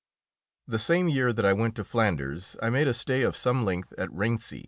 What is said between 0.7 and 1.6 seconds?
same year that I